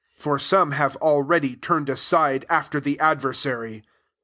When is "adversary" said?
2.99-3.83